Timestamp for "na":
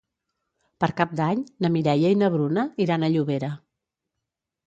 1.65-1.71, 2.21-2.31